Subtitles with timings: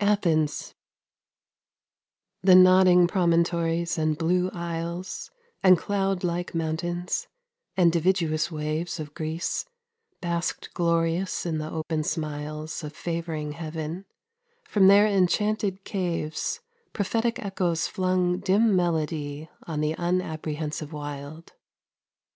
[0.00, 0.74] ATHENS
[2.42, 5.30] The nodding promontories and blue isles,
[5.62, 7.28] And cloud like mountains,
[7.76, 9.66] and dividuous waves Of Greece,
[10.20, 14.06] basked glorious in the open smiles Of favouring heaven:
[14.64, 16.58] from their enchanted caves
[16.92, 21.52] Prophetic echoes flung dim melody 5 On the unapprehensive wild.